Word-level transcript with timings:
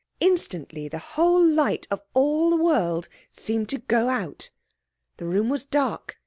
Instantly 0.19 0.87
the 0.87 0.97
whole 1.13 1.45
light 1.47 1.87
of 1.91 2.01
all 2.15 2.49
the 2.49 2.55
world 2.55 3.07
seemed 3.29 3.69
to 3.69 3.77
go 3.77 4.09
out. 4.09 4.49
The 5.17 5.27
room 5.27 5.47
was 5.47 5.63
dark. 5.63 6.17